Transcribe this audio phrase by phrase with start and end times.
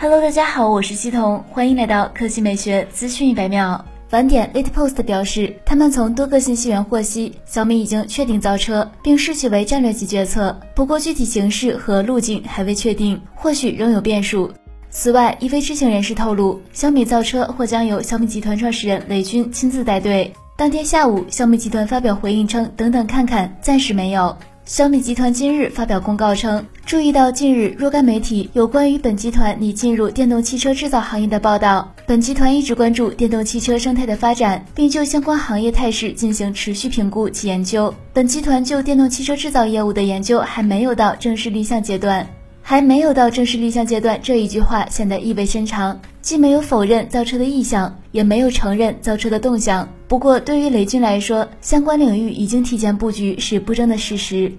[0.00, 3.84] Hello，大家好，我是西彤，欢迎来到科技美学资讯一百秒。
[4.10, 10.56] 晚点 Late Post 表示，他们从多个信息源获悉，小米已经确定造车，并视其为战略级决策。
[10.72, 14.48] 不过具体形式和路径还未确定，或许仍有变数。
[14.88, 20.32] 此外，一位知情人士透露，小米造车或将由小米集团创始人雷军亲自带队。
[20.56, 24.36] 当天下午，小米集团发表回应称：“等等看看，暂时没有。”
[24.68, 31.90] 小米集团今日发表公告称，注意到近日若干媒体有关于本集团拟进入电动汽车制造行业的报道。
[32.06, 37.94] 本集团一直关注电动汽车生态的发展，并就相关行业态势进行持续评估及研究。
[38.12, 42.28] 本集团就电动汽车制造业务的研究还没有到正式立项阶段。
[42.60, 45.98] 还没有到正式立项阶段，这一句话显得意味深长，
[46.28, 49.88] 既没有否认造车的意向，也没有承认造车的动向。
[50.06, 54.52] 不过，对于雷军来说，相关领域已经提前布局是不争的事实。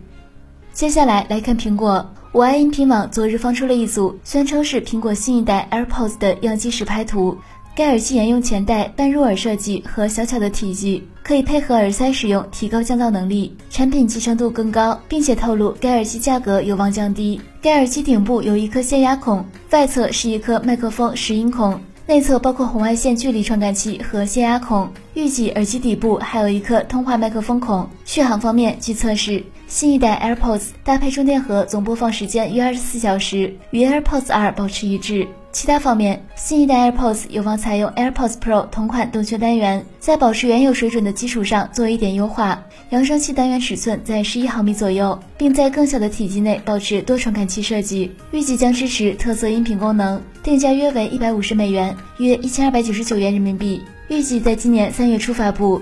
[0.74, 7.38] 接下来来看苹果，我爱音频网昨日放出了一组宣称是苹果新一代 AirPods 的样机实拍图。
[7.80, 17.40] 该耳机沿用前代半入耳设计和小巧的体积，可以配合耳塞使用，提高降噪能力，产品集成度更高，并且透露该耳机价格有望降低。
[17.62, 24.90] 该耳机顶部有一颗泄压孔，外侧是一颗麦克风拾音孔，内侧包括红外线距离传感器和泄压孔。
[25.14, 27.90] 预计耳机底部还有一颗通话麦克风孔。
[28.04, 35.26] 续航方面，据测试，新一代 AirPods 搭配充电盒总播放时间约二十四小时，与 AirPods 二保持一致。
[35.52, 42.64] 其他方面，新一代 AirPods 有望采用 AirPods Pro 同款动圈单元，在保持原有水准的基础上做一点优化。
[42.92, 48.12] 扬声器单元尺寸在十一毫米左右，并在更小的体积内保持多传感器设计。
[48.32, 53.82] 预计将支持特色音频功能，定价约为一百五十美元，约一千二百九十九元人民币。
[54.08, 55.82] 预计在今年三月初发布。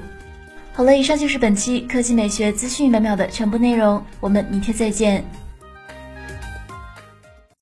[0.73, 5.25] 好了，以上就是本期科技美学资讯一百秒的全部内容，我们明天再见。